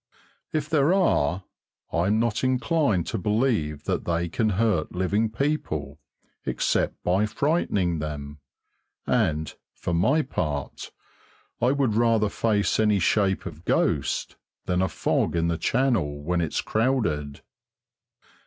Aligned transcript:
If 0.51 0.67
there 0.67 0.95
are, 0.95 1.43
I'm 1.93 2.19
not 2.19 2.43
inclined 2.43 3.05
to 3.05 3.19
believe 3.19 3.83
that 3.83 4.03
they 4.05 4.29
can 4.29 4.49
hurt 4.57 4.93
living 4.95 5.29
people 5.29 5.99
except 6.43 7.03
by 7.03 7.27
frightening 7.27 7.99
them, 7.99 8.39
and, 9.05 9.53
for 9.75 9.93
my 9.93 10.23
part, 10.23 10.91
I 11.61 11.71
would 11.71 11.93
rather 11.93 12.29
face 12.29 12.79
any 12.79 12.97
shape 12.97 13.45
of 13.45 13.63
ghost 13.63 14.37
than 14.65 14.81
a 14.81 14.89
fog 14.89 15.35
in 15.35 15.49
the 15.49 15.57
Channel 15.59 16.23
when 16.23 16.41
it's 16.41 16.61
crowded. 16.61 17.41